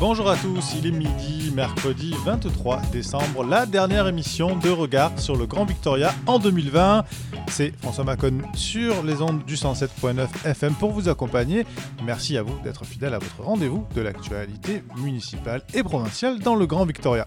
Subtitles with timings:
[0.00, 5.34] Bonjour à tous, il est midi, mercredi 23 décembre, la dernière émission de Regard sur
[5.34, 7.04] le Grand Victoria en 2020.
[7.48, 11.66] C'est François Macon sur les ondes du 107.9 FM pour vous accompagner.
[12.04, 16.66] Merci à vous d'être fidèle à votre rendez-vous de l'actualité municipale et provinciale dans le
[16.66, 17.26] Grand Victoria.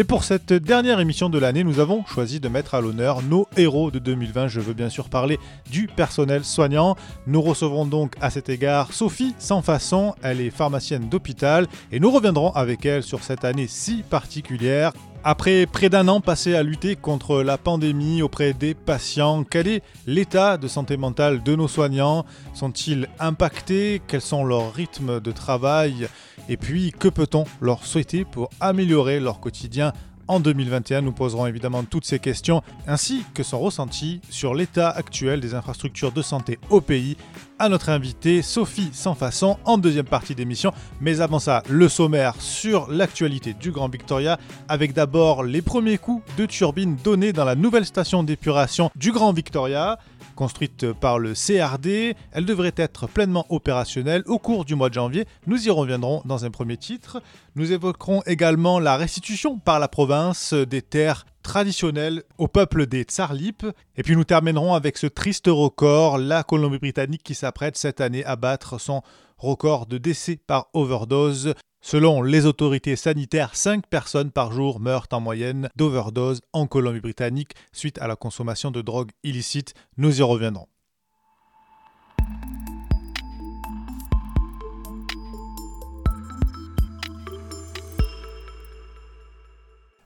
[0.00, 3.48] Et pour cette dernière émission de l'année, nous avons choisi de mettre à l'honneur nos
[3.56, 4.46] héros de 2020.
[4.46, 5.40] Je veux bien sûr parler
[5.72, 6.94] du personnel soignant.
[7.26, 10.14] Nous recevrons donc à cet égard Sophie Sans Façon.
[10.22, 14.92] Elle est pharmacienne d'hôpital et nous reviendrons avec elle sur cette année si particulière.
[15.30, 19.82] Après près d'un an passé à lutter contre la pandémie auprès des patients, quel est
[20.06, 22.24] l'état de santé mentale de nos soignants?
[22.54, 24.00] Sont-ils impactés?
[24.08, 26.08] Quels sont leurs rythmes de travail?
[26.48, 29.92] Et puis, que peut-on leur souhaiter pour améliorer leur quotidien
[30.28, 35.40] en 2021, nous poserons évidemment toutes ces questions, ainsi que son ressenti sur l'état actuel
[35.40, 37.16] des infrastructures de santé au pays
[37.58, 39.16] à notre invitée Sophie Sans
[39.64, 40.72] en deuxième partie d'émission.
[41.00, 44.38] Mais avant ça, le sommaire sur l'actualité du Grand Victoria,
[44.68, 49.32] avec d'abord les premiers coups de turbine donnés dans la nouvelle station d'épuration du Grand
[49.32, 49.98] Victoria.
[50.38, 55.24] Construite par le CRD, elle devrait être pleinement opérationnelle au cours du mois de janvier.
[55.48, 57.20] Nous y reviendrons dans un premier titre.
[57.56, 63.66] Nous évoquerons également la restitution par la province des terres traditionnelles au peuple des Tsarlip.
[63.96, 68.36] Et puis nous terminerons avec ce triste record, la Colombie-Britannique qui s'apprête cette année à
[68.36, 69.02] battre son
[69.38, 71.54] record de décès par overdose.
[71.80, 77.98] Selon les autorités sanitaires, 5 personnes par jour meurent en moyenne d'overdose en Colombie-Britannique suite
[77.98, 79.74] à la consommation de drogues illicites.
[79.96, 80.66] Nous y reviendrons.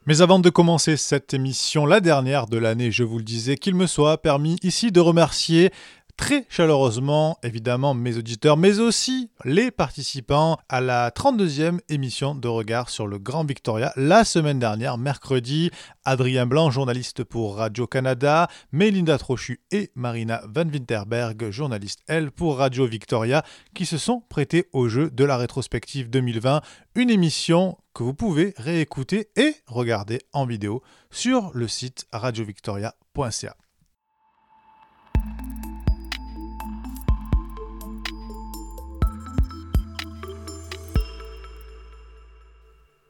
[0.05, 3.73] Mais avant de commencer cette émission, la dernière de l'année, je vous le disais, qu'il
[3.73, 5.71] me soit permis ici de remercier
[6.17, 12.89] très chaleureusement, évidemment, mes auditeurs, mais aussi les participants à la 32e émission de Regard
[12.89, 15.71] sur le Grand Victoria la semaine dernière, mercredi.
[16.05, 22.85] Adrien Blanc, journaliste pour Radio-Canada, Mélinda Trochu et Marina Van Winterberg, journaliste, elle, pour Radio
[22.85, 23.43] Victoria,
[23.73, 26.61] qui se sont prêtés au jeu de la rétrospective 2020,
[26.95, 33.55] une émission que vous pouvez réécouter et regarder en vidéo sur le site radiovictoria.ca.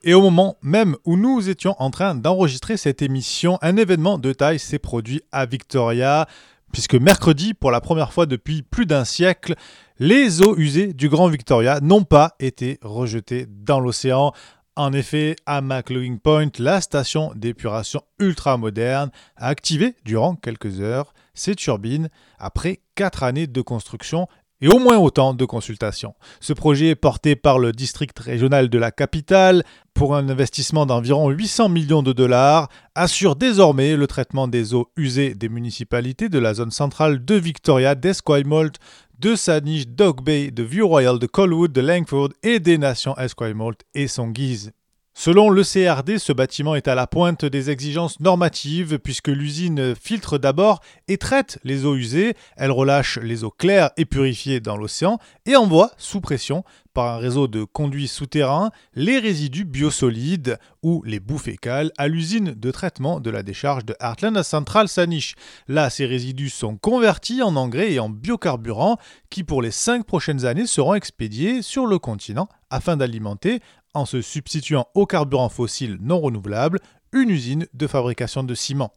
[0.06, 4.34] Et au moment même où nous étions en train d'enregistrer cette émission, un événement de
[4.34, 6.28] taille s'est produit à Victoria,
[6.74, 9.56] puisque mercredi, pour la première fois depuis plus d'un siècle,
[10.00, 14.34] les eaux usées du Grand Victoria n'ont pas été rejetées dans l'océan.
[14.75, 21.14] En effet, à McLean Point, la station d'épuration ultra moderne a activé durant quelques heures
[21.34, 22.09] ses turbines
[22.40, 24.28] après quatre années de construction
[24.64, 26.16] et au moins autant de consultations.
[26.40, 29.64] Ce projet porté par le district régional de la capitale
[29.94, 35.36] pour un investissement d'environ 800 millions de dollars, assure désormais le traitement des eaux usées
[35.36, 38.78] des municipalités de la zone centrale de Victoria, d'Esquimalt,
[39.20, 43.82] de Saanich, Dog Bay, de View Royal, de Colwood, de Langford et des nations Esquimalt
[43.94, 44.72] et son guise.
[45.16, 50.40] Selon le CRD, ce bâtiment est à la pointe des exigences normatives puisque l'usine filtre
[50.40, 55.20] d'abord et traite les eaux usées, elle relâche les eaux claires et purifiées dans l'océan
[55.46, 56.64] et envoie sous pression
[56.96, 62.54] par un réseau de conduits souterrains les résidus biosolides ou les boues fécales à l'usine
[62.54, 65.36] de traitement de la décharge de Heartland à Central Sanish.
[65.68, 68.98] Là, ces résidus sont convertis en engrais et en biocarburants
[69.30, 73.60] qui pour les cinq prochaines années seront expédiés sur le continent afin d'alimenter
[73.93, 76.79] en se substituant au carburant fossile non renouvelable,
[77.11, 78.91] une usine de fabrication de ciment.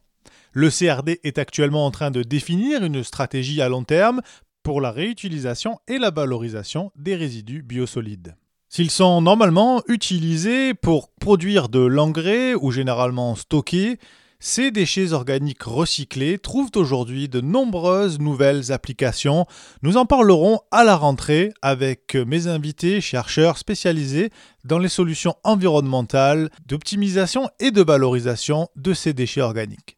[0.51, 4.21] Le CRD est actuellement en train de définir une stratégie à long terme
[4.63, 8.35] pour la réutilisation et la valorisation des résidus biosolides.
[8.69, 13.97] S'ils sont normalement utilisés pour produire de l'engrais ou généralement stockés,
[14.39, 19.45] ces déchets organiques recyclés trouvent aujourd'hui de nombreuses nouvelles applications.
[19.81, 24.29] Nous en parlerons à la rentrée avec mes invités chercheurs spécialisés
[24.63, 29.96] dans les solutions environnementales, d'optimisation et de valorisation de ces déchets organiques.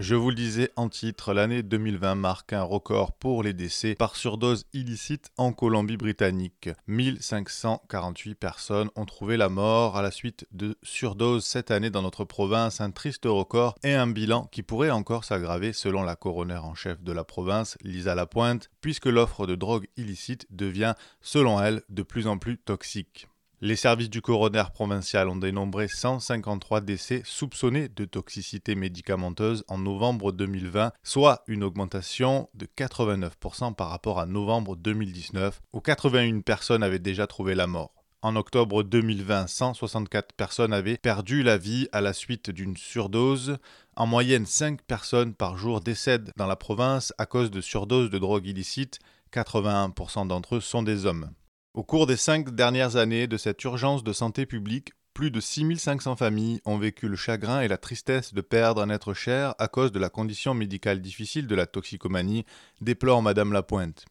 [0.00, 4.16] Je vous le disais en titre, l'année 2020 marque un record pour les décès par
[4.16, 6.70] surdose illicite en Colombie-Britannique.
[6.88, 12.24] 1548 personnes ont trouvé la mort à la suite de surdose cette année dans notre
[12.24, 16.74] province, un triste record et un bilan qui pourrait encore s'aggraver selon la coroner en
[16.74, 22.02] chef de la province, Lisa Lapointe, puisque l'offre de drogue illicite devient, selon elle, de
[22.02, 23.28] plus en plus toxique.
[23.60, 30.32] Les services du coroner provincial ont dénombré 153 décès soupçonnés de toxicité médicamenteuse en novembre
[30.32, 36.98] 2020, soit une augmentation de 89% par rapport à novembre 2019, où 81 personnes avaient
[36.98, 37.94] déjà trouvé la mort.
[38.22, 43.58] En octobre 2020, 164 personnes avaient perdu la vie à la suite d'une surdose.
[43.96, 48.18] En moyenne, 5 personnes par jour décèdent dans la province à cause de surdose de
[48.18, 48.98] drogue illicite.
[49.32, 51.30] 81% d'entre eux sont des hommes.
[51.74, 56.14] Au cours des cinq dernières années de cette urgence de santé publique, plus de 6500
[56.14, 59.90] familles ont vécu le chagrin et la tristesse de perdre un être cher à cause
[59.90, 62.44] de la condition médicale difficile de la toxicomanie,
[62.80, 64.04] déplore Madame Lapointe.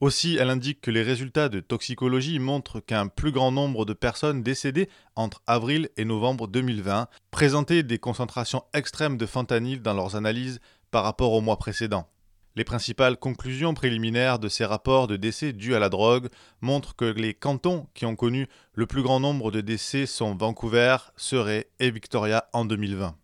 [0.00, 4.42] Aussi, elle indique que les résultats de toxicologie montrent qu'un plus grand nombre de personnes
[4.42, 10.60] décédées entre avril et novembre 2020 présentaient des concentrations extrêmes de fentanyl dans leurs analyses
[10.90, 12.10] par rapport au mois précédent.
[12.56, 16.30] Les principales conclusions préliminaires de ces rapports de décès dus à la drogue
[16.62, 20.96] montrent que les cantons qui ont connu le plus grand nombre de décès sont Vancouver,
[21.18, 23.14] Surrey et Victoria en 2020.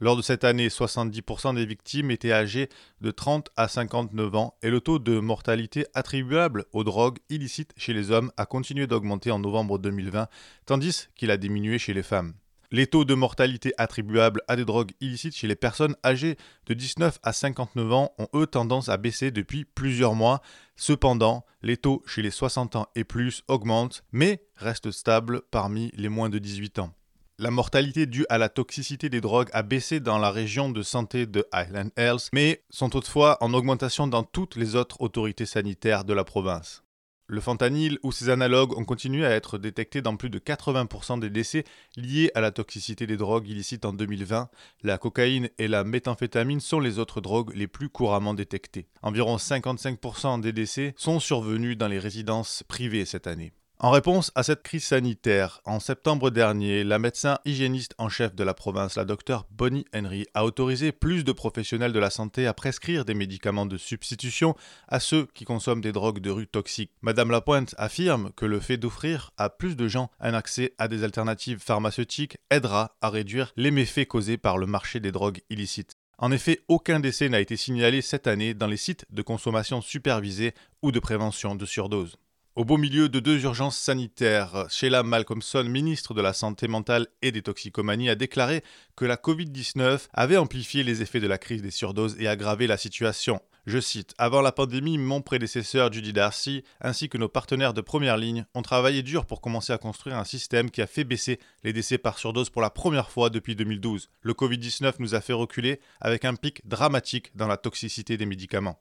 [0.00, 2.68] Lors de cette année, 70% des victimes étaient âgées
[3.00, 7.94] de 30 à 59 ans et le taux de mortalité attribuable aux drogues illicites chez
[7.94, 10.28] les hommes a continué d'augmenter en novembre 2020,
[10.66, 12.34] tandis qu'il a diminué chez les femmes.
[12.70, 16.36] Les taux de mortalité attribuables à des drogues illicites chez les personnes âgées
[16.66, 20.42] de 19 à 59 ans ont eux tendance à baisser depuis plusieurs mois.
[20.76, 26.10] Cependant, les taux chez les 60 ans et plus augmentent, mais restent stables parmi les
[26.10, 26.92] moins de 18 ans.
[27.38, 31.24] La mortalité due à la toxicité des drogues a baissé dans la région de santé
[31.24, 36.12] de Highland Health, mais sont toutefois en augmentation dans toutes les autres autorités sanitaires de
[36.12, 36.82] la province.
[37.30, 41.28] Le fentanyl ou ses analogues ont continué à être détectés dans plus de 80% des
[41.28, 41.64] décès
[41.94, 44.48] liés à la toxicité des drogues illicites en 2020.
[44.82, 48.86] La cocaïne et la méthamphétamine sont les autres drogues les plus couramment détectées.
[49.02, 53.52] Environ 55% des décès sont survenus dans les résidences privées cette année.
[53.80, 58.42] En réponse à cette crise sanitaire, en septembre dernier, la médecin hygiéniste en chef de
[58.42, 62.54] la province, la docteure Bonnie Henry, a autorisé plus de professionnels de la santé à
[62.54, 64.56] prescrire des médicaments de substitution
[64.88, 66.90] à ceux qui consomment des drogues de rue toxiques.
[67.02, 71.04] Madame Lapointe affirme que le fait d'offrir à plus de gens un accès à des
[71.04, 75.94] alternatives pharmaceutiques aidera à réduire les méfaits causés par le marché des drogues illicites.
[76.18, 80.52] En effet, aucun décès n'a été signalé cette année dans les sites de consommation supervisée
[80.82, 82.16] ou de prévention de surdose.
[82.58, 87.30] Au beau milieu de deux urgences sanitaires, Sheila Malcolmson, ministre de la Santé mentale et
[87.30, 88.64] des toxicomanies, a déclaré
[88.96, 92.76] que la Covid-19 avait amplifié les effets de la crise des surdoses et aggravé la
[92.76, 93.40] situation.
[93.66, 98.16] Je cite Avant la pandémie, mon prédécesseur Judy Darcy ainsi que nos partenaires de première
[98.16, 101.72] ligne ont travaillé dur pour commencer à construire un système qui a fait baisser les
[101.72, 104.10] décès par surdose pour la première fois depuis 2012.
[104.22, 108.80] Le Covid-19 nous a fait reculer avec un pic dramatique dans la toxicité des médicaments.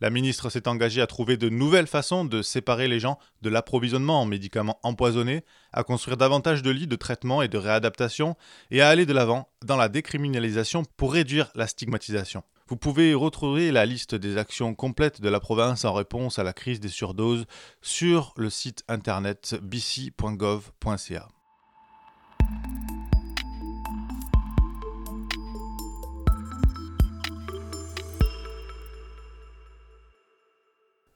[0.00, 4.20] La ministre s'est engagée à trouver de nouvelles façons de séparer les gens de l'approvisionnement
[4.20, 8.36] en médicaments empoisonnés, à construire davantage de lits de traitement et de réadaptation,
[8.70, 12.44] et à aller de l'avant dans la décriminalisation pour réduire la stigmatisation.
[12.68, 16.52] Vous pouvez retrouver la liste des actions complètes de la province en réponse à la
[16.52, 17.46] crise des surdoses
[17.80, 21.28] sur le site internet bc.gov.ca.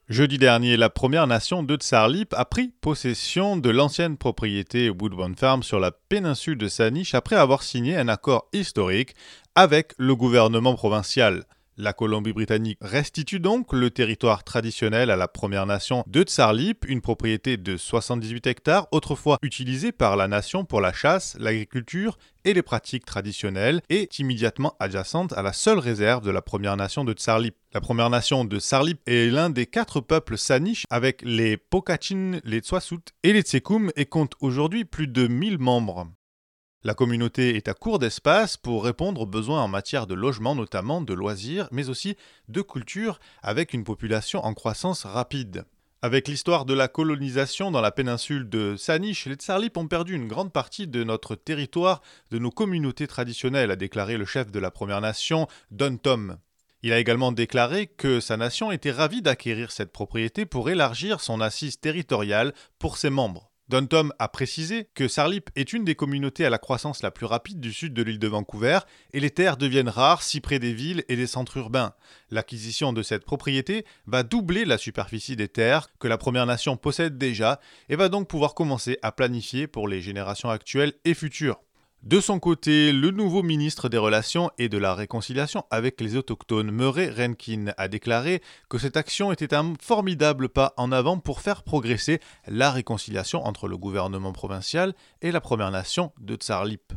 [0.09, 5.63] Jeudi dernier, la Première Nation de Tsarlip a pris possession de l'ancienne propriété Woodbourne Farm
[5.63, 9.15] sur la péninsule de Saniche après avoir signé un accord historique
[9.55, 11.45] avec le gouvernement provincial.
[11.75, 17.57] La Colombie-Britannique restitue donc le territoire traditionnel à la Première Nation de Tsarlip, une propriété
[17.57, 23.05] de 78 hectares, autrefois utilisée par la nation pour la chasse, l'agriculture et les pratiques
[23.05, 27.55] traditionnelles, et immédiatement adjacente à la seule réserve de la Première Nation de Tsarlip.
[27.73, 32.59] La Première Nation de Tsarlip est l'un des quatre peuples saniches avec les Pokachin, les
[32.59, 36.07] Tswasut et les Tsekum et compte aujourd'hui plus de 1000 membres.
[36.85, 40.99] La communauté est à court d'espace pour répondre aux besoins en matière de logement, notamment
[40.99, 42.17] de loisirs, mais aussi
[42.49, 45.63] de culture, avec une population en croissance rapide.
[46.01, 50.27] Avec l'histoire de la colonisation dans la péninsule de Saniche, les Tsarlip ont perdu une
[50.27, 54.69] grande partie de notre territoire, de nos communautés traditionnelles, a déclaré le chef de la
[54.69, 56.35] Première Nation, Don Tom.
[56.81, 61.39] Il a également déclaré que sa nation était ravie d'acquérir cette propriété pour élargir son
[61.39, 63.52] assise territoriale pour ses membres.
[63.73, 67.25] Don Tom a précisé que Sarlip est une des communautés à la croissance la plus
[67.25, 68.77] rapide du sud de l'île de Vancouver
[69.13, 71.95] et les terres deviennent rares si près des villes et des centres urbains.
[72.29, 77.17] L'acquisition de cette propriété va doubler la superficie des terres que la Première Nation possède
[77.17, 81.59] déjà et va donc pouvoir commencer à planifier pour les générations actuelles et futures.
[82.03, 86.69] De son côté, le nouveau ministre des Relations et de la Réconciliation avec les Autochtones,
[86.69, 91.63] Murray Renkin, a déclaré que cette action était un formidable pas en avant pour faire
[91.63, 96.91] progresser la réconciliation entre le gouvernement provincial et la Première Nation de Tsarlip.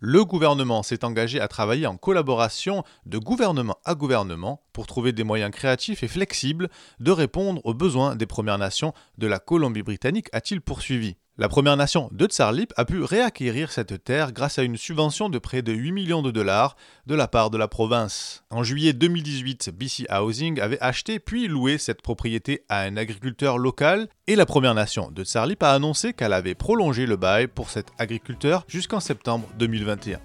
[0.00, 5.22] Le gouvernement s'est engagé à travailler en collaboration de gouvernement à gouvernement pour trouver des
[5.22, 6.68] moyens créatifs et flexibles
[6.98, 11.14] de répondre aux besoins des Premières Nations de la Colombie-Britannique, a-t-il poursuivi.
[11.38, 15.38] La Première Nation de Tsarlip a pu réacquérir cette terre grâce à une subvention de
[15.38, 18.44] près de 8 millions de dollars de la part de la province.
[18.50, 24.08] En juillet 2018, BC Housing avait acheté puis loué cette propriété à un agriculteur local
[24.26, 27.86] et la Première Nation de Tsarlip a annoncé qu'elle avait prolongé le bail pour cet
[27.96, 30.20] agriculteur jusqu'en septembre 2021.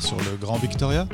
[0.00, 1.06] Sur le Grand Victoria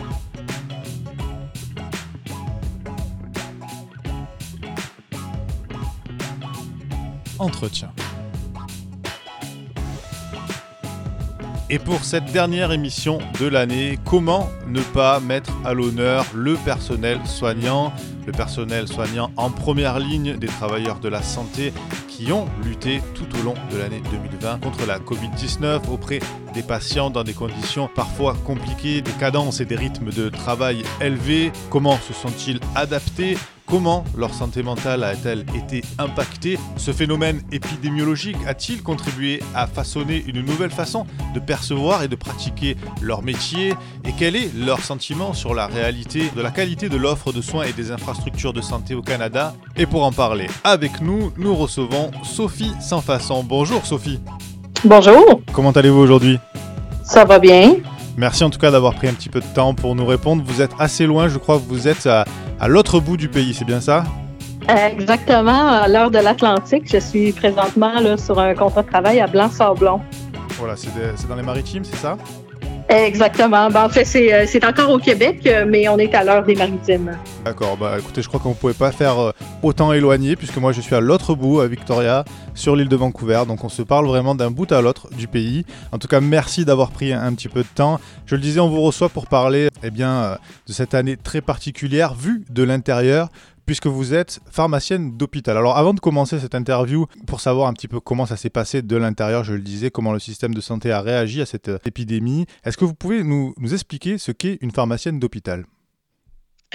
[7.39, 7.93] Entretien.
[11.69, 17.19] Et pour cette dernière émission de l'année, comment ne pas mettre à l'honneur le personnel
[17.27, 17.93] soignant,
[18.25, 21.75] le personnel soignant en première ligne des travailleurs de la santé
[22.17, 26.21] qui ont lutté tout au long de l'année 2020 contre la Covid-19 auprès
[26.55, 31.53] des patients dans des conditions parfois compliquées, des cadences et des rythmes de travail élevés.
[31.69, 33.37] Comment se sont-ils adaptés?
[33.67, 36.57] Comment leur santé mentale a-t-elle été impactée?
[36.77, 41.05] Ce phénomène épidémiologique a-t-il contribué à façonner une nouvelle façon
[41.35, 43.75] de percevoir et de pratiquer leur métier?
[44.05, 47.65] Et quel est leur sentiment sur la réalité de la qualité de l'offre de soins
[47.65, 49.53] et des infrastructures de santé au Canada?
[49.77, 53.43] Et pour en parler avec nous, nous recevons Sophie Sans Façon.
[53.43, 54.21] Bonjour Sophie.
[54.85, 55.41] Bonjour.
[55.53, 56.39] Comment allez-vous aujourd'hui?
[57.03, 57.75] Ça va bien.
[58.17, 60.43] Merci en tout cas d'avoir pris un petit peu de temps pour nous répondre.
[60.47, 62.25] Vous êtes assez loin, je crois que vous êtes à,
[62.67, 64.05] l'autre bout du pays, c'est bien ça?
[64.69, 66.85] Exactement, à l'heure de l'Atlantique.
[66.91, 70.01] Je suis présentement là, sur un contrat de travail à Blanc-Sablon.
[70.59, 72.17] Voilà, c'est dans les maritimes, c'est ça?
[72.89, 73.69] Exactement.
[73.71, 76.55] Ben, en fait, euh, c'est encore au Québec, euh, mais on est à l'heure des
[76.55, 77.19] maritimes.
[77.45, 77.77] D'accord.
[77.77, 80.81] Bah, écoutez, je crois qu'on ne pouvait pas faire euh, autant éloigné, puisque moi, je
[80.81, 82.25] suis à l'autre bout, à Victoria,
[82.55, 83.43] sur l'île de Vancouver.
[83.49, 85.65] Donc, on se parle vraiment d'un bout à l'autre du pays.
[85.91, 87.99] En tout cas, merci d'avoir pris un, petit peu de temps.
[88.25, 90.39] Je le disais, on vous reçoit pour parler eh bien,
[90.69, 93.31] de cette année très particulière, vue de l'intérieur
[93.67, 95.57] puisque vous êtes pharmacienne d'hôpital.
[95.57, 98.81] Alors avant de commencer cette interview, pour savoir un petit peu comment ça s'est passé
[98.81, 101.79] de l'intérieur, je le disais, comment le système de santé a réagi à cette euh,
[101.85, 105.67] épidémie, est-ce que vous pouvez nous, expliquer ce qu'est une pharmacienne d'hôpital?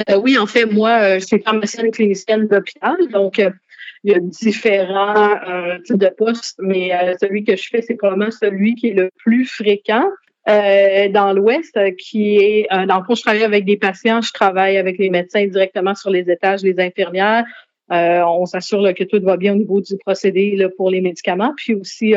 [0.10, 4.20] Euh, Oui, en fait, moi, euh, je suis pharmacienne clinicienne d'hôpital, donc il y a
[4.20, 5.38] différents
[5.86, 9.46] types de postes, mais celui que je fais, c'est probablement celui qui est le plus
[9.46, 10.06] fréquent.
[10.50, 14.22] Euh, dans l'Ouest, euh, qui est, euh, dans le fond, je travaille avec des patients,
[14.22, 17.46] je travaille avec les médecins directement sur les étages, les infirmières.
[17.90, 21.54] on s'assure que tout va bien au niveau du procédé là, pour les médicaments.
[21.58, 22.16] Puis aussi,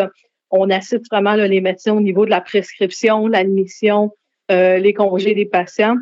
[0.51, 4.13] on assiste vraiment les médecins au niveau de la prescription, l'admission,
[4.49, 5.97] les congés des patients,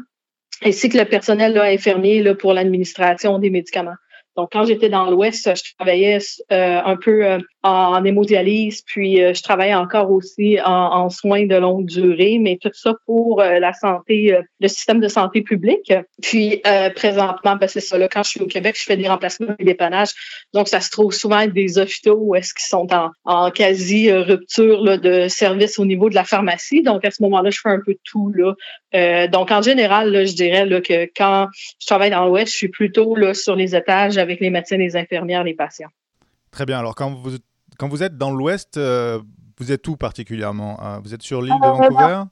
[0.63, 3.97] ainsi que le personnel là, infirmier là, pour l'administration des médicaments.
[4.37, 6.19] Donc, quand j'étais dans l'Ouest, je travaillais
[6.51, 11.57] euh, un peu euh, en, hémodialyse, puis euh, je travaillais encore aussi en, soins de
[11.57, 15.93] longue durée, mais tout ça pour la santé, le système de santé publique.
[16.23, 16.63] Puis,
[16.95, 19.65] présentement, ben, c'est ça, là, quand je suis au Québec, je fais des remplacements et
[19.65, 20.13] des dépannages.
[20.55, 24.11] Donc, ça se trouve souvent être des hôpitaux où est-ce qu'ils sont en, en quasi
[24.13, 26.83] rupture là, de service au niveau de la pharmacie.
[26.83, 28.33] Donc, à ce moment-là, je fais un peu tout.
[28.33, 29.27] Là.
[29.29, 31.49] donc, en général, là, je dirais là, que quand
[31.81, 34.97] je travaille dans l'Ouest, je suis plutôt là, sur les étages avec les médecins, les
[34.97, 35.91] infirmières, les patients.
[36.51, 36.79] Très bien.
[36.79, 37.37] Alors, quand vous,
[37.79, 39.19] quand vous êtes dans l'Ouest, euh,
[39.59, 40.79] vous êtes où particulièrement?
[40.83, 41.01] Hein?
[41.03, 42.23] Vous êtes sur l'île de euh, Vancouver?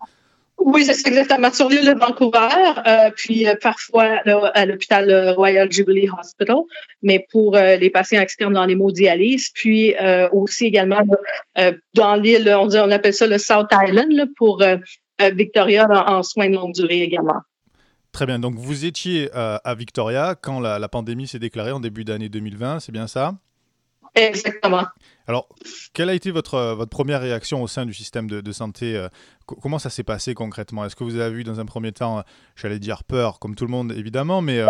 [0.58, 4.20] Oui, c'est exactement sur l'île de Vancouver, euh, puis parfois
[4.54, 6.58] à l'hôpital Royal Jubilee Hospital,
[7.02, 9.94] mais pour les patients externes dans l'hémodialyse, puis
[10.32, 11.00] aussi également
[11.94, 14.62] dans l'île, on, on appelle ça le South Island pour
[15.32, 17.40] Victoria en soins de longue durée également.
[18.12, 22.04] Très bien, donc vous étiez euh, à Victoria quand la, pandémie s'est déclarée en début
[22.04, 23.34] d'année 2020, c'est bien ça?
[24.16, 24.84] Exactement.
[25.28, 25.48] Alors,
[25.92, 29.08] quelle a été votre, votre première réaction au sein du système de, santé euh,
[29.46, 30.84] Comment ça s'est passé concrètement?
[30.84, 32.22] Est-ce que vous avez eu dans un premier temps, euh,
[32.56, 34.60] j'allais dire peur, comme tout le monde évidemment, mais...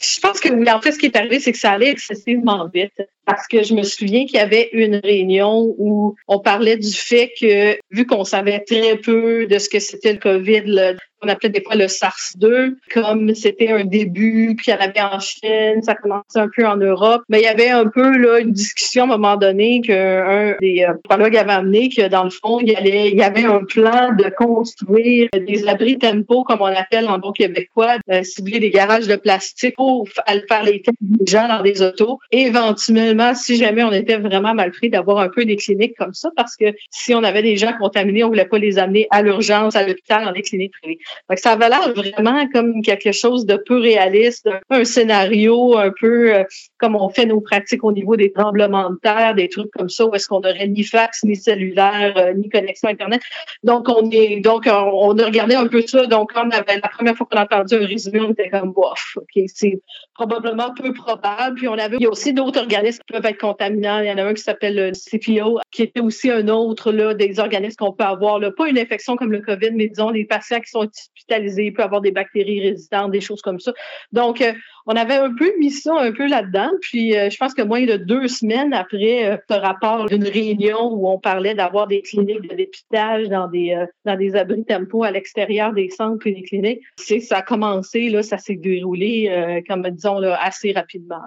[0.00, 3.02] Je pense que, en fait, ce qui est arrivé, c'est que ça allait excessivement vite.
[3.24, 7.32] Parce que je me souviens qu'il y avait une réunion où on parlait du fait
[7.40, 11.62] que, vu qu'on savait très peu de ce que c'était le COVID, on appelait des
[11.62, 15.94] fois le SARS-2, comme c'était un début, puis il y en avait en Chine, ça
[15.94, 17.22] commençait un peu en Europe.
[17.28, 20.84] Mais il y avait un peu là une discussion à un moment donné qu'un des
[20.88, 25.28] euh, prologues avait amené que dans le fond, il y, avait un plan de construire
[25.32, 29.76] des abris tempo, comme on appelle en bon québécois, de cibler des garages de plastique
[29.76, 32.18] pour faire les tests des gens dans des autos.
[32.32, 36.30] Éventuellement, si jamais on était vraiment mal pris, d'avoir un peu des cliniques comme ça,
[36.36, 39.76] parce que si on avait des gens contaminés, on voulait pas les amener à l'urgence,
[39.76, 40.98] à l'hôpital, dans des cliniques privées.
[41.28, 46.34] Donc, ça avait l'air vraiment comme quelque chose de peu réaliste, un scénario un peu
[46.34, 46.44] euh,
[46.78, 50.06] comme on fait nos pratiques au niveau des tremblements de terre, des trucs comme ça,
[50.06, 53.22] où est-ce qu'on n'aurait ni fax, ni cellulaire, euh, ni connexion Internet.
[53.62, 56.06] Donc, on est, donc, on, a regardé un peu ça.
[56.06, 59.16] Donc, on avait, la première fois qu'on a entendu un résumé, on était comme, bof,
[59.16, 59.80] OK, c'est
[60.14, 61.56] probablement peu probable.
[61.56, 64.00] Puis, on avait, il y a aussi d'autres organismes peuvent être contaminants.
[64.00, 67.14] Il y en a un qui s'appelle le CPO, qui était aussi un autre, là,
[67.14, 70.24] des organismes qu'on peut avoir, là, pas une infection comme le COVID, mais disons, des
[70.24, 73.72] patients qui sont hospitalisés, peut avoir des bactéries résistantes, des choses comme ça.
[74.12, 74.52] Donc, euh,
[74.86, 76.70] on avait un peu mis ça un peu là-dedans.
[76.80, 80.92] Puis, euh, je pense que moins de deux semaines après euh, ce rapport d'une réunion
[80.92, 85.10] où on parlait d'avoir des cliniques de dépistage dans des dans des abris tempo à
[85.10, 90.18] l'extérieur des centres et des cliniques, ça a commencé là, ça s'est déroulé comme disons
[90.18, 91.20] là, assez rapidement.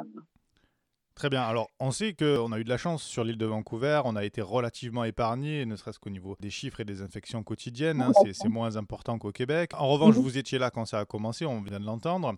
[1.15, 1.43] Très bien.
[1.43, 4.01] Alors, on sait qu'on a eu de la chance sur l'île de Vancouver.
[4.03, 8.01] On a été relativement épargné, ne serait-ce qu'au niveau des chiffres et des infections quotidiennes.
[8.01, 8.11] Hein.
[8.33, 9.71] c'est moins important qu'au Québec.
[9.77, 10.21] En revanche, mhm.
[10.21, 12.33] vous étiez là quand ça a commencé, on vient de l'entendre.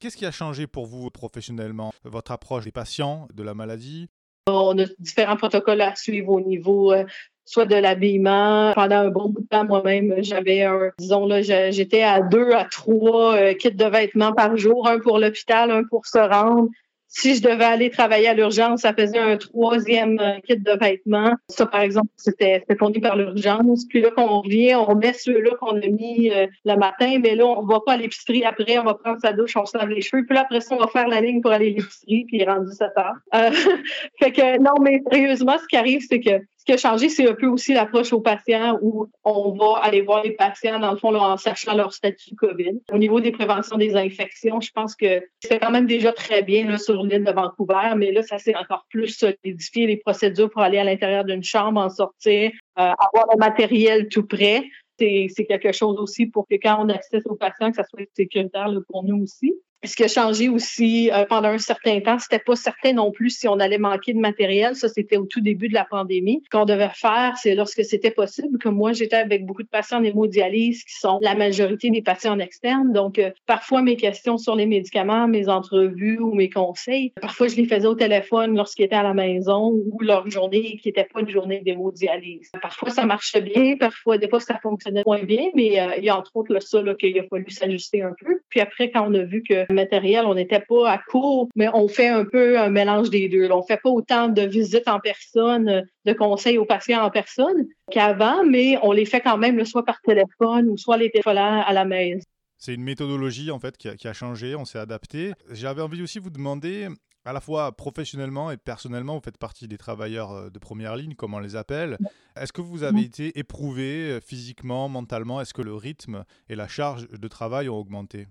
[0.00, 4.08] Qu'est-ce qui a changé pour vous professionnellement Votre approche des patients, de la maladie?
[4.46, 7.04] On a différents protocoles à suivre au niveau euh,
[7.44, 8.72] soit de l'habillement.
[8.74, 12.64] Pendant un bon bout de temps, moi-même, j'avais un, disons là, j'étais à deux à
[12.64, 16.70] trois euh, kits de vêtements par jour, un pour l'hôpital, un pour se rendre.
[17.14, 21.34] Si je devais aller travailler à l'urgence, ça faisait un troisième euh, kit de vêtements.
[21.46, 23.84] Ça, par exemple, c'était fourni par l'urgence.
[23.86, 27.34] Puis là, quand on revient, on met ceux-là qu'on a mis euh, le matin, mais
[27.34, 29.90] là, on va pas à l'épicerie après, on va prendre sa douche, on se lave
[29.90, 30.24] les cheveux.
[30.24, 32.42] Puis là, après ça, on va faire la ligne pour aller à l'épicerie, puis il
[32.42, 33.16] est rendu 7 heures.
[33.34, 33.50] Euh,
[34.18, 37.28] fait que, non, mais sérieusement, ce qui arrive, c'est que ce qui a changé, c'est
[37.28, 40.96] un peu aussi l'approche aux patients où on va aller voir les patients, dans le
[40.96, 42.78] fond, en sachant leur statut COVID.
[42.92, 46.70] Au niveau des préventions des infections, je pense que c'est quand même déjà très bien
[46.70, 50.62] là, sur l'île de Vancouver, mais là, ça s'est encore plus solidifié, les procédures pour
[50.62, 54.62] aller à l'intérieur d'une chambre, en sortir, euh, avoir le matériel tout prêt.
[55.00, 58.68] C'est quelque chose aussi pour que quand on accède aux patients, que ça soit sécuritaire
[58.88, 59.52] pour nous aussi.
[59.84, 63.30] Ce qui a changé aussi euh, pendant un certain temps, c'était pas certain non plus
[63.30, 64.76] si on allait manquer de matériel.
[64.76, 66.42] Ça, c'était au tout début de la pandémie.
[66.52, 70.04] Qu'on devait faire, c'est lorsque c'était possible, que moi, j'étais avec beaucoup de patients en
[70.04, 72.92] hémodialyse qui sont la majorité des patients en externe.
[72.92, 77.56] Donc, euh, parfois, mes questions sur les médicaments, mes entrevues ou mes conseils, parfois, je
[77.56, 81.20] les faisais au téléphone lorsqu'ils étaient à la maison ou leur journée qui n'était pas
[81.20, 82.52] une journée d'hémodialyse.
[82.60, 83.76] Parfois, ça marchait bien.
[83.76, 85.48] Parfois, des fois, ça fonctionnait moins bien.
[85.54, 88.40] Mais euh, il y a entre autres le ça qu'il a fallu s'ajuster un peu.
[88.48, 91.88] Puis après, quand on a vu que matériel, on n'était pas à court, mais on
[91.88, 93.50] fait un peu un mélange des deux.
[93.50, 98.44] On fait pas autant de visites en personne, de conseils aux patients en personne qu'avant,
[98.44, 101.84] mais on les fait quand même soit par téléphone ou soit les téléphones à la
[101.84, 102.20] maison.
[102.58, 105.32] C'est une méthodologie en fait qui a, qui a changé, on s'est adapté.
[105.50, 106.88] J'avais envie aussi de vous demander,
[107.24, 111.14] à la fois professionnellement et personnellement, vous faites partie des travailleurs euh, de première ligne,
[111.14, 111.98] comme on les appelle.
[112.36, 115.40] Est-ce que vous avez été éprouvé euh, physiquement, mentalement?
[115.40, 118.26] Est-ce que le rythme et la charge de travail ont augmenté?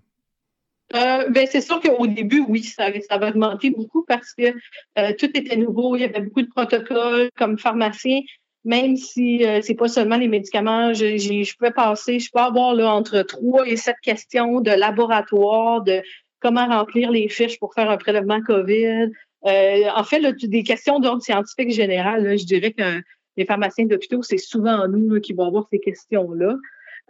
[0.94, 4.54] Euh, ben, c'est sûr qu'au début, oui, ça, ça va augmenter beaucoup parce que
[4.98, 5.96] euh, tout était nouveau.
[5.96, 8.20] Il y avait beaucoup de protocoles comme pharmacien.
[8.64, 12.74] Même si euh, c'est pas seulement les médicaments, je, je pouvais passer, je peux avoir
[12.74, 16.02] là, entre trois et sept questions de laboratoire, de
[16.40, 19.10] comment remplir les fiches pour faire un prélèvement COVID.
[19.44, 23.02] en fait, là, des questions d'ordre scientifique général, je dirais que
[23.36, 26.56] les pharmaciens d'hôpitaux, c'est souvent nous qui vont avoir ces questions-là.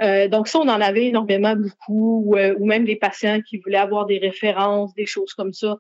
[0.01, 3.77] Euh, donc ça, on en avait énormément beaucoup, ou, euh, même des patients qui voulaient
[3.77, 5.77] avoir des références, des choses comme ça.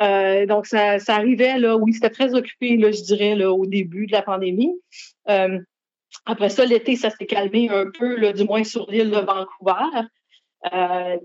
[0.00, 3.66] Euh, donc ça, ça, arrivait là, oui, c'était très occupé, là, je dirais, là, au
[3.66, 4.72] début de la pandémie.
[6.26, 10.08] après ça, l'été, ça s'est calmé un peu, là, du moins sur l'île de Vancouver.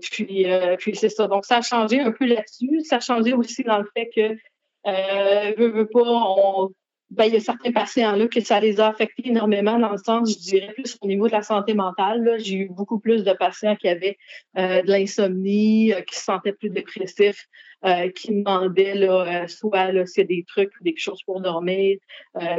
[0.02, 0.46] puis,
[0.78, 1.26] puis c'est ça.
[1.26, 2.80] Donc, ça a changé un peu là-dessus.
[2.84, 6.70] Ça a changé aussi dans le fait que, veut, veut pas, on,
[7.10, 9.98] ben, il y a certains patients là que ça les a affectés énormément dans le
[9.98, 12.36] sens, je dirais plus au niveau de la santé mentale.
[12.38, 14.18] J'ai eu beaucoup plus de patients qui avaient
[14.58, 17.46] euh, de l'insomnie, euh, qui se sentaient plus dépressifs,
[17.84, 21.98] euh, qui demandaient là, soit s'il y a des trucs ou des choses pour dormir.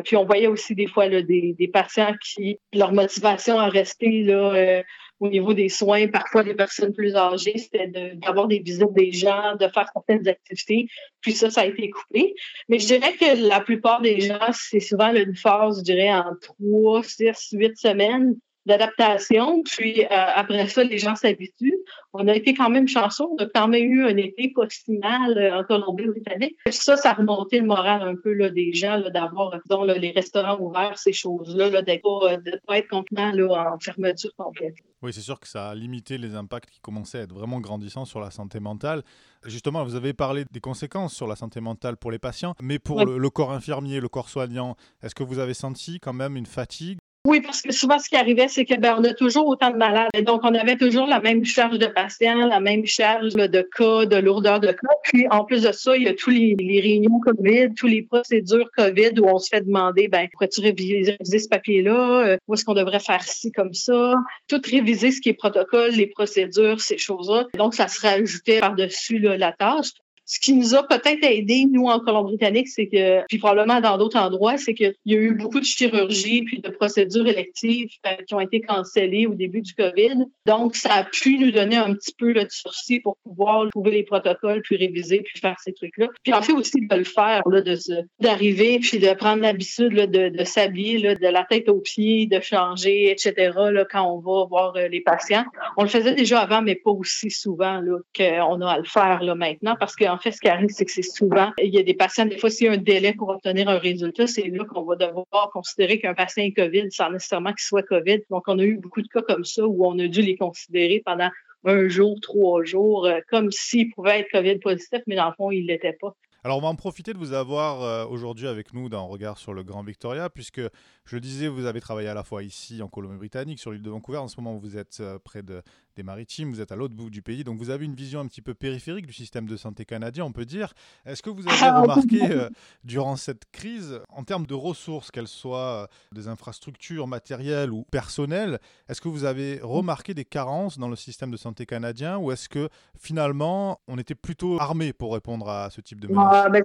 [0.05, 4.23] puis on voyait aussi des fois là, des, des patients qui leur motivation à rester
[4.23, 4.83] là
[5.19, 9.55] au niveau des soins, parfois les personnes plus âgées, c'était d'avoir des visites des gens,
[9.59, 10.87] de faire certaines activités.
[11.21, 12.35] Puis ça, ça a été coupé.
[12.69, 16.33] Mais je dirais que la plupart des gens, c'est souvent une phase, je dirais, en
[16.41, 18.35] trois, six, huit semaines
[18.67, 19.63] d'adaptation.
[19.63, 21.79] Puis euh, après ça, les gens s'habituent.
[22.13, 23.23] On a été quand même chanceux.
[23.23, 26.57] On a quand même eu un été pas si mal en Colombie-Britannique.
[26.69, 30.97] Ça, ça a remonté le moral un peu là, des gens d'avoir les restaurants ouverts,
[30.97, 34.75] ces choses-là, là, d'être pas, euh, de pas être complètement là, en fermeture complète.
[35.01, 38.05] Oui, c'est sûr que ça a limité les impacts qui commençaient à être vraiment grandissants
[38.05, 39.03] sur la santé mentale.
[39.45, 43.05] Justement, vous avez parlé des conséquences sur la santé mentale pour les patients, mais pour
[43.05, 46.97] le, corps infirmier, le corps soignant, est-ce que vous avez senti quand même une fatigue
[47.27, 49.75] oui, parce que souvent, ce qui arrivait, c'est que ben, on a toujours autant de
[49.75, 50.07] malades.
[50.13, 54.05] Et donc, on avait toujours la même charge de patients, la même charge de cas,
[54.05, 54.95] de lourdeur de cas.
[55.03, 58.69] Puis, en plus de ça, il y a tous les, réunions COVID, toutes les procédures
[58.77, 62.27] COVID où on se fait demander, ben, pourrais-tu réviser, ce papier-là?
[62.27, 64.13] Euh, où est-ce qu'on devrait faire ci comme ça?
[64.47, 67.47] Tout réviser ce qui est protocole, les procédures, ces choses-là.
[67.57, 69.89] Donc, ça se rajoutait par-dessus la tâche.
[70.27, 74.19] Ce qui nous a peut-être aidé, nous, en Colombie-Britannique, c'est que, puis probablement dans d'autres
[74.19, 78.33] endroits, c'est qu'il y a eu beaucoup de chirurgies puis de procédures électives euh, qui
[78.33, 80.25] ont été cancellées au début du COVID.
[80.45, 83.91] Donc, ça a pu nous donner un petit peu le de sursis pour pouvoir trouver
[83.91, 86.07] les protocoles, puis réviser, puis faire ces trucs-là.
[86.23, 87.77] Puis en fait aussi de le faire, là, de
[88.19, 93.11] d'arriver, puis de prendre l'habitude de, de s'habiller de la tête aux pieds, de changer,
[93.11, 93.33] etc.
[93.71, 95.45] Là, quand on va voir euh, les patients.
[95.77, 97.81] On le faisait déjà avant, mais pas aussi souvent
[98.15, 100.85] qu'on a à le faire là, maintenant, parce que en fait, ce qui arrive, c'est
[100.85, 103.13] que c'est souvent, il y a des patients, des fois, s'il y a un délai
[103.13, 107.11] pour obtenir un résultat, c'est là qu'on va devoir considérer qu'un patient est COVID sans
[107.11, 108.21] nécessairement qu'il soit COVID.
[108.31, 111.03] Donc, on a eu beaucoup de cas comme ça où on a dû les considérer
[111.05, 111.29] pendant
[111.65, 115.51] un jour, trois jours, euh, comme s'il pouvait être COVID positif, mais dans le fond,
[115.51, 116.15] il ne l'était pas.
[116.43, 119.53] Alors, on va en profiter de vous avoir euh, aujourd'hui avec nous dans Regard sur
[119.53, 120.61] le Grand Victoria, puisque
[121.05, 123.89] je le disais, vous avez travaillé à la fois ici en Colombie-Britannique, sur l'île de
[123.89, 124.19] Vancouver.
[124.19, 125.61] En ce moment, vous êtes euh, près de,
[125.97, 128.27] des maritimes, vous êtes à l'autre bout du pays, donc vous avez une vision un
[128.27, 130.73] petit peu périphérique du système de santé canadien, on peut dire.
[131.05, 132.49] Est-ce que vous avez ah, remarqué euh,
[132.83, 139.01] durant cette crise, en termes de ressources, qu'elles soient des infrastructures matérielles ou personnelles, est-ce
[139.01, 142.69] que vous avez remarqué des carences dans le système de santé canadien ou est-ce que
[142.97, 146.63] finalement on était plutôt armé pour répondre à ce type de menaces ah, ben,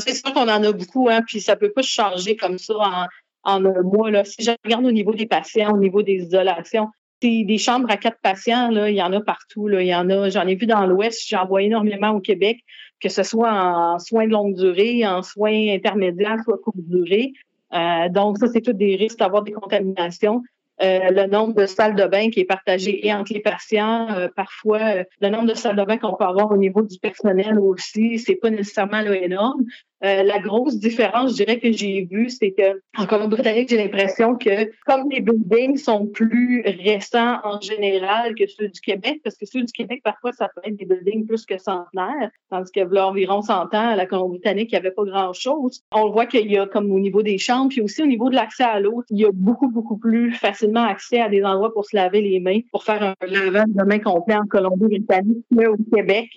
[0.00, 3.06] C'est sûr qu'on en a beaucoup, hein, puis ça peut pas changer comme ça en
[3.44, 4.10] en un mois.
[4.10, 4.24] Là.
[4.24, 6.88] Si je regarde au niveau des patients, au niveau des isolations,
[7.24, 9.68] des chambres à quatre patients, là, il y en a partout.
[9.68, 9.82] Là.
[9.82, 12.58] Il y en a, j'en ai vu dans l'Ouest, j'en vois énormément au Québec,
[13.00, 17.32] que ce soit en soins de longue durée, en soins intermédiaires, soit courte durée.
[17.72, 20.42] Euh, donc, ça, c'est tout des risques d'avoir des contaminations.
[20.82, 24.28] Euh, le nombre de salles de bain qui est partagé et entre les patients, euh,
[24.34, 28.18] parfois le nombre de salles de bain qu'on peut avoir au niveau du personnel aussi,
[28.18, 29.64] c'est pas nécessairement énorme.
[30.04, 34.36] Euh, la grosse différence, je dirais, que j'ai vue, c'est que en Colombie-Britannique, j'ai l'impression
[34.36, 39.46] que comme les buildings sont plus récents en général que ceux du Québec, parce que
[39.46, 43.08] ceux du Québec, parfois, ça peut être des buildings plus que centenaires, tandis que là,
[43.08, 45.82] environ 100 ans, à la Colombie-Britannique, il n'y avait pas grand-chose.
[45.92, 48.34] On voit qu'il y a, comme au niveau des chambres, puis aussi au niveau de
[48.34, 51.86] l'accès à l'eau, il y a beaucoup, beaucoup plus facilement accès à des endroits pour
[51.86, 55.76] se laver les mains, pour faire un lavage de mains complet en Colombie-Britannique, mais au
[55.94, 56.28] Québec.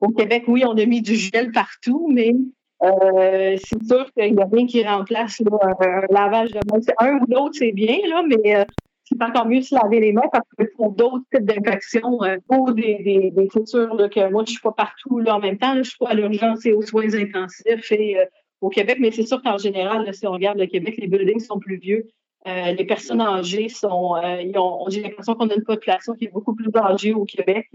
[0.00, 2.34] Au Québec, oui, on a mis du gel partout, mais
[2.82, 6.80] euh, c'est sûr qu'il n'y a rien qui remplace un lavage de mains.
[6.98, 8.64] Un ou l'autre, c'est bien, là, mais euh,
[9.04, 12.74] c'est encore mieux se laver les mains parce que pour d'autres types d'infections, euh, pour
[12.74, 15.74] des, des, des là, que moi, je suis pas partout là, en même temps.
[15.76, 18.18] je suis pas à l'urgence et aux soins intensifs et
[18.60, 21.58] au Québec, mais c'est sûr qu'en général, si on regarde le Québec, les buildings sont
[21.58, 22.08] plus vieux.
[22.44, 24.16] les personnes âgées sont,
[24.56, 27.68] ont, j'ai l'impression qu'on a une population qui est beaucoup plus âgée au Québec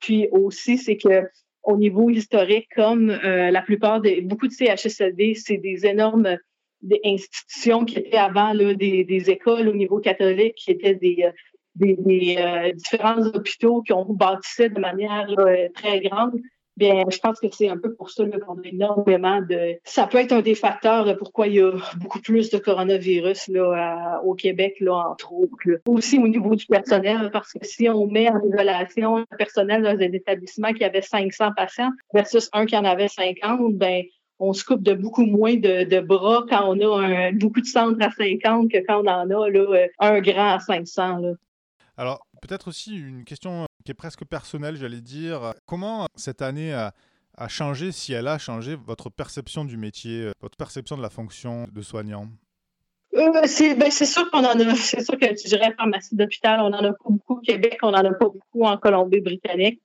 [0.00, 1.28] Puis aussi, c'est que
[1.64, 6.36] au niveau historique, comme euh, la plupart des beaucoup de CHSLD, c'est des énormes
[6.82, 11.24] des institutions qui étaient avant là, des, des, écoles au niveau catholique, qui étaient des,
[11.24, 11.30] euh,
[11.74, 15.26] des, des euh, différents hôpitaux qui ont bâtissé de manière
[15.74, 16.34] très grande.
[16.76, 19.78] Bien, je pense que c'est un peu pour ça qu'on a énormément de.
[19.84, 24.20] Ça peut être un des facteurs pourquoi il y a beaucoup plus de coronavirus là,
[24.24, 25.54] au Québec, là, entre autres.
[25.86, 29.90] Aussi au niveau du personnel, parce que si on met en relation le personnel dans
[29.90, 34.02] un établissement qui avait 500 patients versus un qui en avait 50, ben
[34.40, 38.04] on se coupe de beaucoup moins de, bras quand on a un, beaucoup de centres
[38.04, 41.18] à 50 que quand on en a là, un grand à 500.
[41.18, 41.32] Là.
[41.96, 45.54] Alors, peut-être aussi une question qui est presque personnelle, j'allais dire.
[45.66, 46.92] Comment cette année a,
[47.48, 51.82] changé, si elle a changé, votre perception du métier, votre perception de la fonction de
[51.82, 52.28] soignant?
[53.16, 56.66] Euh, ben, c'est sûr qu'on en a, c'est sûr que tu dirais pharmacie d'hôpital, on
[56.66, 59.80] en a pas beaucoup au Québec, on en a pas beaucoup en Colombie-Britannique.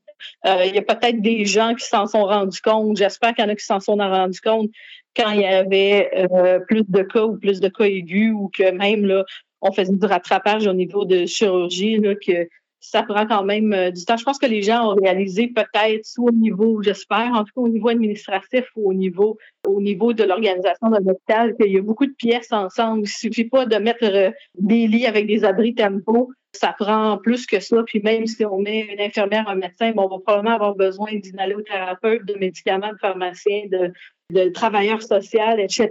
[0.46, 2.98] Euh, il y a peut-être des gens qui s'en sont rendus compte.
[2.98, 4.70] J'espère qu'il y en a qui s'en sont rendus compte
[5.16, 8.70] quand il y avait euh, plus de cas ou plus de cas aigus ou que
[8.72, 9.24] même là,
[9.62, 12.48] on faisait du rattrapage au niveau de chirurgie, là, que
[12.80, 14.18] ça prend quand même euh, du temps.
[14.18, 17.62] Je pense que les gens ont réalisé peut-être, soit au niveau, j'espère, en tout cas
[17.62, 21.82] au niveau administratif ou au niveau, au niveau de l'organisation de l'hôpital, qu'il y a
[21.82, 23.02] beaucoup de pièces ensemble.
[23.04, 26.32] Il suffit pas de mettre euh, des lits avec des abris tempo.
[26.54, 27.84] Ça prend plus que ça.
[27.86, 31.14] Puis même si on met une infirmière, un médecin, bon, on va probablement avoir besoin
[31.14, 33.92] d'inhalothérapeutes, de médicaments, de pharmaciens, de,
[34.32, 35.90] de travailleurs sociaux, etc.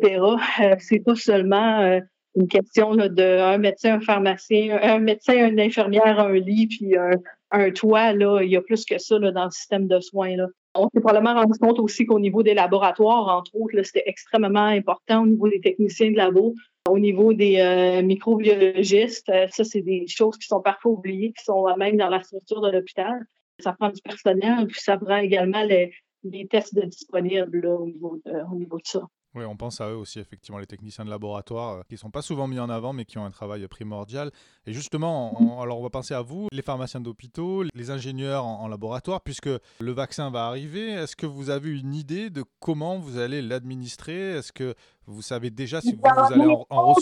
[0.61, 2.01] Euh, c'est pas seulement
[2.39, 6.97] une question là, de un médecin, un pharmacien, un médecin, une infirmière, un lit, puis
[6.97, 7.11] un,
[7.51, 8.13] un toit.
[8.13, 10.37] Là, il y a plus que ça là, dans le système de soins.
[10.37, 10.47] Là.
[10.75, 15.23] On s'est probablement rendu compte aussi qu'au niveau des laboratoires, entre autres, c'était extrêmement important
[15.23, 16.55] au niveau des techniciens de labo,
[16.89, 19.29] au niveau des euh, microbiologistes.
[19.31, 22.61] Euh, ça, c'est des choses qui sont parfois oubliées, qui sont même dans la structure
[22.61, 23.19] de l'hôpital.
[23.59, 27.87] Ça prend du personnel, puis ça prend également les, les tests de disponibles là, au,
[27.87, 28.21] niveau
[28.53, 29.01] au niveau de ça.
[29.35, 32.11] Oui, on pense à eux aussi, effectivement, les techniciens de laboratoire euh, qui ne sont
[32.11, 34.31] pas souvent mis en avant, mais qui ont un travail primordial.
[34.67, 39.21] Et justement, alors on va penser à vous, les pharmaciens d'hôpitaux, les ingénieurs en, laboratoire,
[39.21, 40.91] puisque le vaccin va arriver.
[40.91, 44.39] Est-ce que vous avez une idée de comment vous allez l'administrer?
[44.39, 44.75] Est-ce que
[45.07, 46.95] vous savez déjà si vous, allez en, en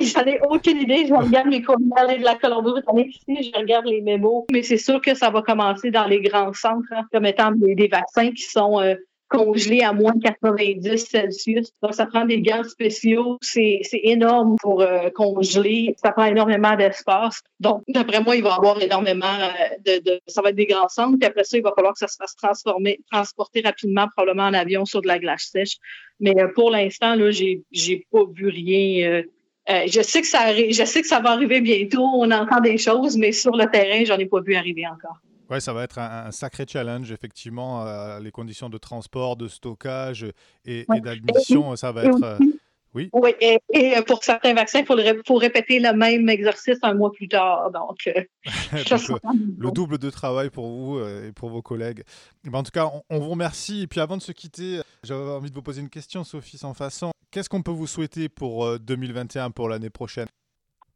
[0.00, 1.06] J'en ai aucune idée.
[1.06, 4.44] Je regarde mes courriels de la Colombie-Britannique ici, je regarde les mémos.
[4.52, 7.88] Mais c'est sûr que ça va commencer dans les grands centres, hein, comme étant des,
[7.88, 8.94] vaccins qui sont euh,
[9.28, 11.72] congelé à moins de 90 Celsius.
[11.82, 13.38] Donc, ça prend des gants spéciaux.
[13.40, 15.94] C'est énorme pour euh, congeler.
[16.02, 17.42] Ça prend énormément d'espace.
[17.60, 20.66] Donc, d'après moi, il va y avoir énormément euh, de, de, Ça va être des
[20.66, 21.18] grands centres.
[21.18, 24.54] Puis après ça, il va falloir que ça se fasse transformer, transporter rapidement, probablement en
[24.54, 25.76] avion sur de la glace sèche.
[26.20, 29.22] Mais euh, pour l'instant, là, j'ai pas vu rien.
[29.68, 32.02] je sais que ça je sais que ça va arriver bientôt.
[32.02, 35.18] On entend des choses, mais sur le terrain, j'en ai pas vu arriver encore.
[35.50, 37.86] Ouais, ça va être un, sacré challenge, effectivement.
[37.86, 40.26] Euh, les conditions de transport, de stockage
[40.66, 42.22] et, d'admission, ça va être.
[42.22, 42.38] Euh,
[42.94, 43.08] oui.
[43.12, 47.28] Oui, et, euh, pour certains vaccins, il faut, répéter le même exercice un mois plus
[47.28, 47.70] tard.
[47.70, 47.98] Donc,
[48.72, 52.02] le double de travail pour vous et pour vos collègues.
[52.52, 53.82] en tout cas, on, vous remercie.
[53.82, 56.74] Et puis avant de se quitter, j'avais envie de vous poser une question, Sophie Sans
[56.74, 57.12] Façon.
[57.30, 60.26] Qu'est-ce qu'on peut vous souhaiter pour 2021, pour l'année prochaine?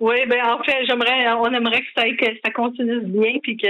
[0.00, 3.68] Oui, ben en fait, j'aimerais, on aimerait que ça, que ça continue bien, puis que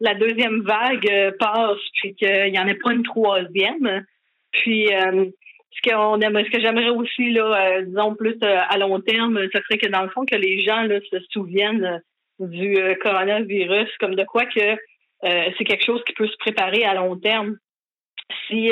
[0.00, 4.04] la deuxième vague euh, passe, puis qu'il n'y en ait pas une troisième.
[4.52, 5.26] Puis euh,
[5.70, 9.58] ce qu'on aime, ce que j'aimerais aussi là, euh, disons plus à long terme, ce
[9.62, 12.02] serait que dans le fond que les gens là, se souviennent
[12.38, 14.76] du coronavirus comme de quoi que
[15.22, 17.56] c'est quelque chose qui peut se préparer à long terme.
[18.46, 18.70] Si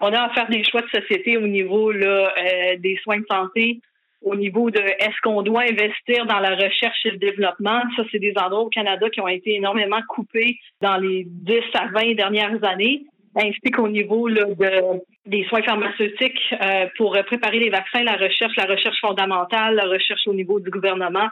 [0.00, 2.32] on a à faire des choix de société au niveau là,
[2.78, 3.82] des soins de santé,
[4.24, 7.82] au niveau de est-ce qu'on doit investir dans la recherche et le développement.
[7.96, 11.86] Ça, c'est des endroits au Canada qui ont été énormément coupés dans les 10 à
[11.88, 13.04] 20 dernières années,
[13.36, 18.56] ainsi qu'au niveau là, de, des soins pharmaceutiques euh, pour préparer les vaccins, la recherche,
[18.56, 21.28] la recherche fondamentale, la recherche au niveau du gouvernement.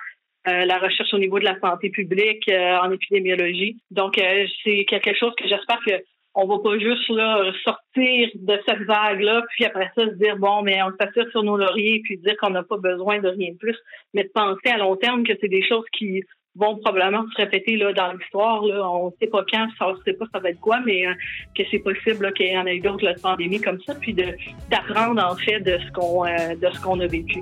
[0.48, 3.76] Euh, la recherche au niveau de la santé publique euh, en épidémiologie.
[3.90, 4.18] Donc,
[4.64, 6.02] c'est quelque chose que j'espère que
[6.34, 10.62] on va pas juste là, sortir de cette vague-là, puis après ça se dire bon,
[10.62, 13.56] mais on s'assure sur nos lauriers, puis dire qu'on n'a pas besoin de rien de
[13.56, 13.76] plus,
[14.14, 16.22] mais de penser à long terme que c'est des choses qui
[16.56, 18.64] vont probablement se répéter là dans l'histoire.
[18.64, 18.88] Là.
[18.90, 21.14] On ne sait pas quand, on ne sait pas ça va être quoi, mais euh,
[21.56, 24.26] que c'est possible qu'il y en ait d'autres pandémies comme ça, puis de
[24.70, 27.40] d'apprendre en fait de ce qu'on euh, de ce qu'on a vécu.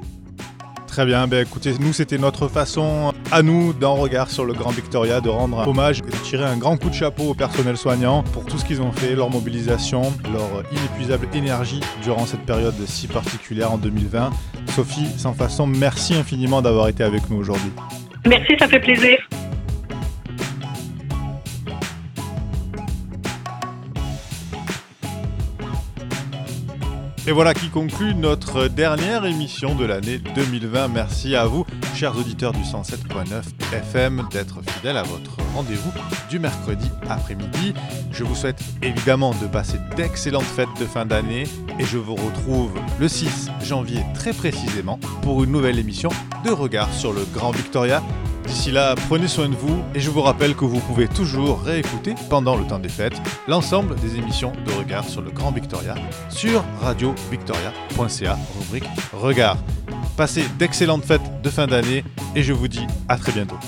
[0.88, 4.70] Très bien, ben écoutez, nous c'était notre façon à nous d'un regard sur le Grand
[4.70, 8.24] Victoria de rendre hommage et de tirer un grand coup de chapeau au personnel soignant
[8.24, 13.06] pour tout ce qu'ils ont fait, leur mobilisation, leur inépuisable énergie durant cette période si
[13.06, 14.30] particulière en 2020.
[14.74, 17.70] Sophie, sans façon, merci infiniment d'avoir été avec nous aujourd'hui.
[18.26, 19.27] Merci, ça fait plaisir.
[27.28, 30.88] Et voilà qui conclut notre dernière émission de l'année 2020.
[30.88, 35.92] Merci à vous, chers auditeurs du 107.9 FM, d'être fidèles à votre rendez-vous
[36.30, 37.74] du mercredi après-midi.
[38.12, 41.44] Je vous souhaite évidemment de passer d'excellentes fêtes de fin d'année
[41.78, 46.08] et je vous retrouve le 6 janvier très précisément pour une nouvelle émission
[46.46, 48.02] de Regard sur le Grand Victoria.
[48.48, 52.14] D'ici là, prenez soin de vous et je vous rappelle que vous pouvez toujours réécouter
[52.30, 55.94] pendant le temps des fêtes l'ensemble des émissions de Regard sur le Grand Victoria
[56.30, 59.58] sur radiovictoria.ca, rubrique Regard.
[60.16, 63.58] Passez d'excellentes fêtes de fin d'année et je vous dis à très bientôt.